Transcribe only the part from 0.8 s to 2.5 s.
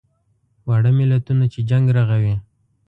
ملتونه چې جنګ رغوي.